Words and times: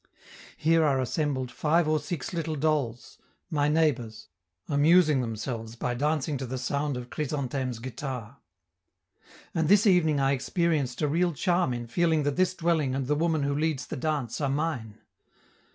Here 0.57 0.83
are 0.83 0.99
assembled 0.99 1.51
five 1.51 1.87
or 1.87 1.99
six 1.99 2.33
little 2.33 2.55
dolls, 2.55 3.19
my 3.51 3.67
neighbors, 3.67 4.29
amusing 4.67 5.21
themselves 5.21 5.75
by 5.75 5.93
dancing 5.93 6.37
to 6.39 6.47
the 6.47 6.57
sound 6.57 6.97
of 6.97 7.11
Chrysantheme's 7.11 7.77
guitar. 7.77 8.37
And 9.53 9.67
this 9.69 9.85
evening 9.85 10.19
I 10.19 10.31
experienced 10.31 11.03
a 11.03 11.07
real 11.07 11.33
charm 11.33 11.71
in 11.71 11.85
feeling 11.85 12.23
that 12.23 12.35
this 12.35 12.55
dwelling 12.55 12.95
and 12.95 13.05
the 13.05 13.13
woman 13.13 13.43
who 13.43 13.53
leads 13.53 13.85
the 13.85 13.95
dance 13.95 14.41
are 14.41 14.49
mine. 14.49 14.97